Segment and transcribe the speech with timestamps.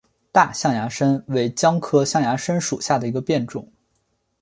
[0.31, 3.71] 大象牙参为姜科象牙参属下的一个变种。